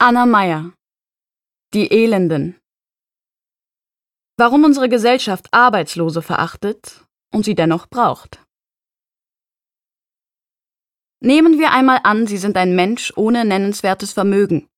Anna 0.00 0.26
Meyer 0.26 0.74
Die 1.74 1.90
Elenden 1.90 2.54
Warum 4.36 4.62
unsere 4.62 4.88
Gesellschaft 4.88 5.48
Arbeitslose 5.50 6.22
verachtet 6.22 7.04
und 7.34 7.44
sie 7.44 7.56
dennoch 7.56 7.88
braucht. 7.88 8.40
Nehmen 11.20 11.58
wir 11.58 11.72
einmal 11.72 11.98
an, 12.04 12.28
Sie 12.28 12.36
sind 12.36 12.56
ein 12.56 12.76
Mensch 12.76 13.12
ohne 13.16 13.44
nennenswertes 13.44 14.12
Vermögen. 14.12 14.68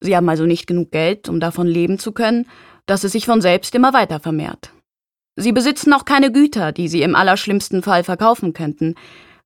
Sie 0.00 0.16
haben 0.16 0.30
also 0.30 0.46
nicht 0.46 0.66
genug 0.66 0.90
Geld, 0.90 1.28
um 1.28 1.38
davon 1.38 1.66
leben 1.66 1.98
zu 1.98 2.12
können, 2.12 2.48
dass 2.86 3.04
es 3.04 3.12
sich 3.12 3.26
von 3.26 3.42
selbst 3.42 3.74
immer 3.74 3.92
weiter 3.92 4.20
vermehrt. 4.20 4.72
Sie 5.36 5.52
besitzen 5.52 5.92
auch 5.92 6.06
keine 6.06 6.32
Güter, 6.32 6.72
die 6.72 6.88
Sie 6.88 7.02
im 7.02 7.14
allerschlimmsten 7.14 7.82
Fall 7.82 8.04
verkaufen 8.04 8.54
könnten. 8.54 8.94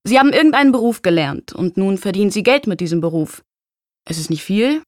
Sie 0.05 0.21
haben 0.21 0.33
irgendeinen 0.33 0.71
Beruf 0.71 1.03
gelernt 1.03 1.53
und 1.53 1.77
nun 1.77 1.99
verdienen 1.99 2.31
Sie 2.31 2.45
Geld 2.45 2.69
mit 2.69 2.79
diesem 2.79 3.01
Beruf. 3.01 3.43
Es 4.05 4.19
ist 4.19 4.31
nicht 4.31 4.43
viel. 4.43 4.83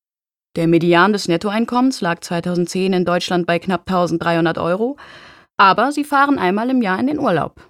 Der 0.57 0.67
Median 0.67 1.13
des 1.13 1.29
Nettoeinkommens 1.29 2.01
lag 2.01 2.21
2010 2.21 2.93
in 2.93 3.05
Deutschland 3.05 3.47
bei 3.47 3.59
knapp 3.59 3.83
1300 3.83 4.59
Euro, 4.59 4.97
aber 5.57 5.93
Sie 5.93 6.05
fahren 6.05 6.39
einmal 6.39 6.71
im 6.71 6.83
Jahr 6.83 6.99
in 6.99 7.07
den 7.07 7.19
Urlaub. 7.19 7.61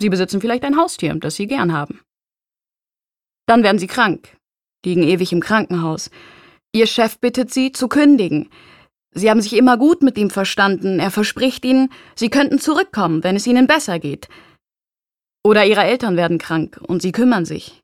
Sie 0.00 0.08
besitzen 0.08 0.40
vielleicht 0.40 0.64
ein 0.64 0.76
Haustier, 0.76 1.14
das 1.14 1.36
Sie 1.36 1.46
gern 1.46 1.72
haben. 1.72 2.00
Dann 3.46 3.62
werden 3.62 3.78
Sie 3.78 3.86
krank, 3.86 4.36
liegen 4.84 5.02
ewig 5.02 5.32
im 5.32 5.40
Krankenhaus. 5.40 6.10
Ihr 6.72 6.86
Chef 6.86 7.18
bittet 7.18 7.52
Sie, 7.52 7.72
zu 7.72 7.88
kündigen. 7.88 8.50
Sie 9.12 9.30
haben 9.30 9.40
sich 9.40 9.54
immer 9.56 9.78
gut 9.78 10.02
mit 10.02 10.18
ihm 10.18 10.30
verstanden. 10.30 11.00
Er 11.00 11.10
verspricht 11.10 11.64
Ihnen, 11.64 11.90
Sie 12.14 12.28
könnten 12.28 12.58
zurückkommen, 12.58 13.24
wenn 13.24 13.36
es 13.36 13.46
Ihnen 13.46 13.66
besser 13.66 13.98
geht. 13.98 14.28
Oder 15.44 15.64
Ihre 15.64 15.84
Eltern 15.84 16.16
werden 16.16 16.38
krank 16.38 16.78
und 16.86 17.00
Sie 17.00 17.12
kümmern 17.12 17.44
sich. 17.44 17.82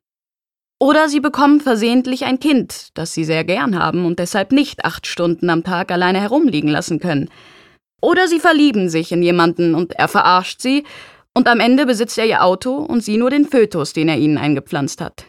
Oder 0.79 1.07
Sie 1.07 1.21
bekommen 1.21 1.61
versehentlich 1.61 2.25
ein 2.25 2.39
Kind, 2.39 2.89
das 2.95 3.13
Sie 3.13 3.23
sehr 3.23 3.43
gern 3.45 3.79
haben 3.79 4.05
und 4.05 4.19
deshalb 4.19 4.51
nicht 4.51 4.83
acht 4.83 5.07
Stunden 5.07 5.49
am 5.49 5.63
Tag 5.63 5.91
alleine 5.91 6.19
herumliegen 6.19 6.69
lassen 6.69 6.99
können. 6.99 7.29
Oder 8.01 8.27
Sie 8.27 8.39
verlieben 8.39 8.89
sich 8.89 9.11
in 9.11 9.23
jemanden 9.23 9.73
und 9.73 9.93
er 9.93 10.07
verarscht 10.07 10.61
Sie, 10.61 10.83
und 11.37 11.47
am 11.49 11.59
Ende 11.59 11.85
besitzt 11.85 12.17
er 12.17 12.25
Ihr 12.25 12.43
Auto 12.43 12.75
und 12.75 13.03
Sie 13.03 13.17
nur 13.17 13.29
den 13.29 13.45
Fötus, 13.45 13.93
den 13.93 14.07
er 14.07 14.17
Ihnen 14.17 14.37
eingepflanzt 14.37 15.01
hat. 15.01 15.25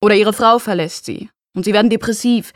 Oder 0.00 0.14
Ihre 0.14 0.32
Frau 0.32 0.58
verlässt 0.58 1.06
Sie 1.06 1.28
und 1.56 1.64
Sie 1.64 1.72
werden 1.72 1.90
depressiv 1.90 2.52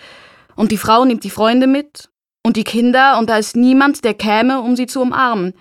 und 0.56 0.70
die 0.70 0.76
Frau 0.76 1.04
nimmt 1.04 1.24
die 1.24 1.30
Freunde 1.30 1.66
mit 1.66 2.08
und 2.44 2.56
die 2.56 2.64
Kinder 2.64 3.18
und 3.18 3.30
da 3.30 3.36
ist 3.36 3.56
niemand, 3.56 4.04
der 4.04 4.14
käme, 4.14 4.60
um 4.60 4.76
sie 4.76 4.86
zu 4.86 5.00
umarmen. 5.00 5.54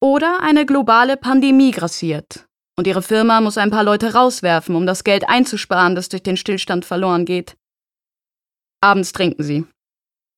Oder 0.00 0.40
eine 0.42 0.66
globale 0.66 1.16
Pandemie 1.16 1.70
grassiert 1.70 2.46
und 2.76 2.86
ihre 2.86 3.02
Firma 3.02 3.40
muss 3.40 3.58
ein 3.58 3.70
paar 3.70 3.84
Leute 3.84 4.14
rauswerfen, 4.14 4.74
um 4.74 4.86
das 4.86 5.04
Geld 5.04 5.28
einzusparen, 5.28 5.94
das 5.94 6.08
durch 6.08 6.22
den 6.22 6.36
Stillstand 6.36 6.84
verloren 6.84 7.24
geht. 7.24 7.56
Abends 8.80 9.12
trinken 9.12 9.42
sie. 9.42 9.64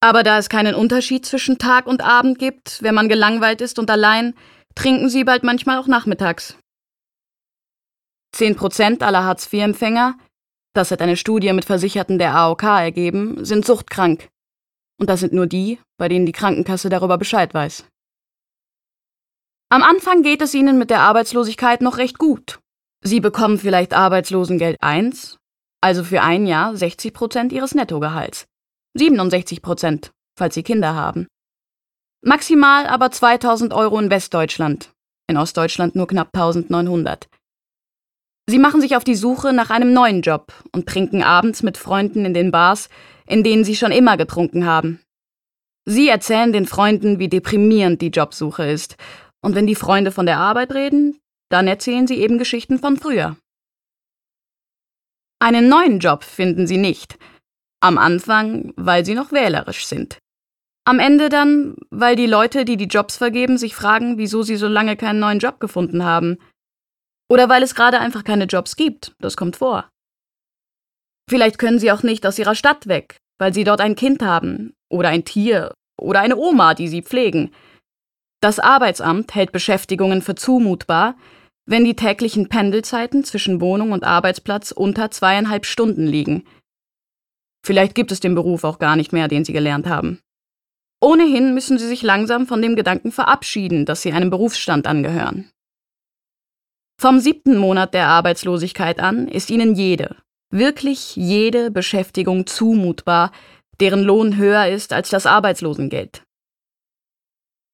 Aber 0.00 0.22
da 0.22 0.38
es 0.38 0.48
keinen 0.48 0.74
Unterschied 0.74 1.24
zwischen 1.24 1.58
Tag 1.58 1.86
und 1.86 2.02
Abend 2.02 2.38
gibt, 2.38 2.82
wenn 2.82 2.94
man 2.94 3.08
gelangweilt 3.08 3.60
ist 3.60 3.78
und 3.78 3.90
allein, 3.90 4.34
trinken 4.74 5.08
sie 5.08 5.24
bald 5.24 5.42
manchmal 5.42 5.78
auch 5.78 5.86
nachmittags. 5.86 6.56
Zehn 8.32 8.54
Prozent 8.54 9.02
aller 9.02 9.24
Hartz-IV-Empfänger, 9.24 10.18
das 10.74 10.90
hat 10.90 11.00
eine 11.00 11.16
Studie 11.16 11.52
mit 11.54 11.64
Versicherten 11.64 12.18
der 12.18 12.34
AOK 12.34 12.62
ergeben, 12.64 13.42
sind 13.44 13.64
suchtkrank. 13.64 14.28
Und 15.00 15.08
das 15.08 15.20
sind 15.20 15.32
nur 15.32 15.46
die, 15.46 15.80
bei 15.98 16.08
denen 16.08 16.26
die 16.26 16.32
Krankenkasse 16.32 16.90
darüber 16.90 17.16
Bescheid 17.16 17.54
weiß. 17.54 17.86
Am 19.68 19.82
Anfang 19.82 20.22
geht 20.22 20.42
es 20.42 20.54
ihnen 20.54 20.78
mit 20.78 20.90
der 20.90 21.00
Arbeitslosigkeit 21.00 21.80
noch 21.80 21.98
recht 21.98 22.18
gut. 22.18 22.60
Sie 23.02 23.18
bekommen 23.18 23.58
vielleicht 23.58 23.94
Arbeitslosengeld 23.94 24.76
1, 24.80 25.38
also 25.80 26.04
für 26.04 26.22
ein 26.22 26.46
Jahr 26.46 26.76
60 26.76 27.12
Prozent 27.12 27.52
ihres 27.52 27.74
Nettogehalts. 27.74 28.46
67 28.94 29.62
Prozent, 29.62 30.12
falls 30.38 30.54
sie 30.54 30.62
Kinder 30.62 30.94
haben. 30.94 31.26
Maximal 32.24 32.86
aber 32.86 33.10
2000 33.10 33.74
Euro 33.74 33.98
in 33.98 34.08
Westdeutschland, 34.08 34.92
in 35.28 35.36
Ostdeutschland 35.36 35.96
nur 35.96 36.06
knapp 36.06 36.30
1900. 36.32 37.28
Sie 38.48 38.58
machen 38.60 38.80
sich 38.80 38.94
auf 38.94 39.02
die 39.02 39.16
Suche 39.16 39.52
nach 39.52 39.70
einem 39.70 39.92
neuen 39.92 40.22
Job 40.22 40.52
und 40.70 40.88
trinken 40.88 41.24
abends 41.24 41.64
mit 41.64 41.76
Freunden 41.76 42.24
in 42.24 42.34
den 42.34 42.52
Bars, 42.52 42.88
in 43.26 43.42
denen 43.42 43.64
sie 43.64 43.74
schon 43.74 43.90
immer 43.90 44.16
getrunken 44.16 44.64
haben. 44.64 45.00
Sie 45.84 46.08
erzählen 46.08 46.52
den 46.52 46.66
Freunden, 46.66 47.18
wie 47.18 47.28
deprimierend 47.28 48.00
die 48.00 48.10
Jobsuche 48.10 48.64
ist, 48.66 48.96
und 49.46 49.54
wenn 49.54 49.68
die 49.68 49.76
Freunde 49.76 50.10
von 50.10 50.26
der 50.26 50.38
Arbeit 50.38 50.74
reden, 50.74 51.20
dann 51.52 51.68
erzählen 51.68 52.08
sie 52.08 52.16
eben 52.16 52.36
Geschichten 52.36 52.80
von 52.80 52.96
früher. 52.96 53.36
Einen 55.38 55.68
neuen 55.68 56.00
Job 56.00 56.24
finden 56.24 56.66
sie 56.66 56.78
nicht. 56.78 57.16
Am 57.80 57.96
Anfang, 57.96 58.72
weil 58.74 59.04
sie 59.04 59.14
noch 59.14 59.30
wählerisch 59.30 59.86
sind. 59.86 60.18
Am 60.84 60.98
Ende 60.98 61.28
dann, 61.28 61.76
weil 61.90 62.16
die 62.16 62.26
Leute, 62.26 62.64
die 62.64 62.76
die 62.76 62.88
Jobs 62.88 63.16
vergeben, 63.16 63.56
sich 63.56 63.76
fragen, 63.76 64.18
wieso 64.18 64.42
sie 64.42 64.56
so 64.56 64.66
lange 64.66 64.96
keinen 64.96 65.20
neuen 65.20 65.38
Job 65.38 65.60
gefunden 65.60 66.02
haben. 66.02 66.38
Oder 67.30 67.48
weil 67.48 67.62
es 67.62 67.76
gerade 67.76 68.00
einfach 68.00 68.24
keine 68.24 68.46
Jobs 68.46 68.74
gibt, 68.74 69.14
das 69.20 69.36
kommt 69.36 69.54
vor. 69.54 69.88
Vielleicht 71.30 71.58
können 71.58 71.78
sie 71.78 71.92
auch 71.92 72.02
nicht 72.02 72.26
aus 72.26 72.40
ihrer 72.40 72.56
Stadt 72.56 72.88
weg, 72.88 73.18
weil 73.38 73.54
sie 73.54 73.62
dort 73.62 73.80
ein 73.80 73.94
Kind 73.94 74.22
haben 74.22 74.74
oder 74.90 75.10
ein 75.10 75.24
Tier 75.24 75.72
oder 75.96 76.18
eine 76.18 76.36
Oma, 76.36 76.74
die 76.74 76.88
sie 76.88 77.02
pflegen. 77.02 77.54
Das 78.40 78.58
Arbeitsamt 78.58 79.34
hält 79.34 79.52
Beschäftigungen 79.52 80.22
für 80.22 80.34
zumutbar, 80.34 81.16
wenn 81.66 81.84
die 81.84 81.96
täglichen 81.96 82.48
Pendelzeiten 82.48 83.24
zwischen 83.24 83.60
Wohnung 83.60 83.92
und 83.92 84.04
Arbeitsplatz 84.04 84.70
unter 84.70 85.10
zweieinhalb 85.10 85.66
Stunden 85.66 86.06
liegen. 86.06 86.44
Vielleicht 87.64 87.94
gibt 87.94 88.12
es 88.12 88.20
den 88.20 88.34
Beruf 88.34 88.62
auch 88.62 88.78
gar 88.78 88.94
nicht 88.94 89.12
mehr, 89.12 89.26
den 89.26 89.44
sie 89.44 89.52
gelernt 89.52 89.88
haben. 89.88 90.20
Ohnehin 91.00 91.54
müssen 91.54 91.78
sie 91.78 91.88
sich 91.88 92.02
langsam 92.02 92.46
von 92.46 92.62
dem 92.62 92.76
Gedanken 92.76 93.12
verabschieden, 93.12 93.84
dass 93.84 94.02
sie 94.02 94.12
einem 94.12 94.30
Berufsstand 94.30 94.86
angehören. 94.86 95.50
Vom 96.98 97.18
siebten 97.18 97.58
Monat 97.58 97.92
der 97.92 98.06
Arbeitslosigkeit 98.06 99.00
an 99.00 99.28
ist 99.28 99.50
ihnen 99.50 99.74
jede, 99.74 100.16
wirklich 100.50 101.16
jede 101.16 101.70
Beschäftigung 101.70 102.46
zumutbar, 102.46 103.32
deren 103.80 104.02
Lohn 104.02 104.36
höher 104.36 104.68
ist 104.68 104.92
als 104.92 105.10
das 105.10 105.26
Arbeitslosengeld. 105.26 106.25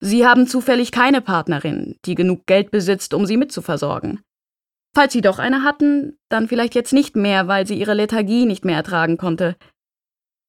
Sie 0.04 0.26
haben 0.26 0.48
zufällig 0.48 0.90
keine 0.90 1.20
Partnerin, 1.20 1.96
die 2.04 2.16
genug 2.16 2.44
Geld 2.46 2.72
besitzt, 2.72 3.14
um 3.14 3.24
sie 3.24 3.36
mitzuversorgen. 3.36 4.20
Falls 4.96 5.12
Sie 5.12 5.20
doch 5.20 5.38
eine 5.38 5.62
hatten, 5.62 6.18
dann 6.28 6.48
vielleicht 6.48 6.74
jetzt 6.74 6.92
nicht 6.92 7.14
mehr, 7.14 7.46
weil 7.46 7.68
sie 7.68 7.78
ihre 7.78 7.94
Lethargie 7.94 8.44
nicht 8.44 8.64
mehr 8.64 8.74
ertragen 8.74 9.16
konnte. 9.16 9.56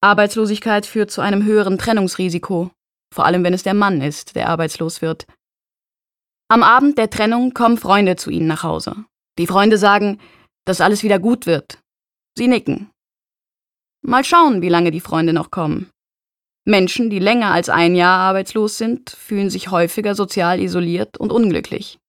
Arbeitslosigkeit 0.01 0.87
führt 0.87 1.11
zu 1.11 1.21
einem 1.21 1.45
höheren 1.45 1.77
Trennungsrisiko, 1.77 2.71
vor 3.13 3.25
allem 3.25 3.43
wenn 3.43 3.53
es 3.53 3.61
der 3.61 3.75
Mann 3.75 4.01
ist, 4.01 4.35
der 4.35 4.49
arbeitslos 4.49 5.03
wird. 5.03 5.27
Am 6.49 6.63
Abend 6.63 6.97
der 6.97 7.11
Trennung 7.11 7.53
kommen 7.53 7.77
Freunde 7.77 8.15
zu 8.15 8.31
ihnen 8.31 8.47
nach 8.47 8.63
Hause. 8.63 9.05
Die 9.37 9.47
Freunde 9.47 9.77
sagen, 9.77 10.19
dass 10.65 10.81
alles 10.81 11.03
wieder 11.03 11.19
gut 11.19 11.45
wird. 11.45 11.77
Sie 12.35 12.47
nicken. 12.47 12.89
Mal 14.01 14.25
schauen, 14.25 14.63
wie 14.63 14.69
lange 14.69 14.89
die 14.89 14.99
Freunde 14.99 15.31
noch 15.31 15.51
kommen. 15.51 15.91
Menschen, 16.65 17.09
die 17.09 17.19
länger 17.19 17.51
als 17.51 17.69
ein 17.69 17.95
Jahr 17.95 18.19
arbeitslos 18.19 18.77
sind, 18.77 19.09
fühlen 19.09 19.49
sich 19.49 19.69
häufiger 19.71 20.15
sozial 20.15 20.59
isoliert 20.61 21.17
und 21.17 21.31
unglücklich. 21.31 21.99